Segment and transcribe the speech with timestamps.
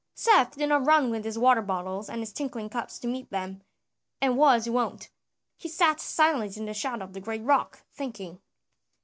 [0.15, 3.61] Seth did not run with his water bottles and his tinkling cups to meet them,
[4.19, 5.11] as was his wont.
[5.57, 8.41] He sat silent in the shadow of the great rock, thinking.